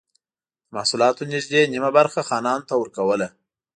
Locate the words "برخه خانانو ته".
1.97-2.73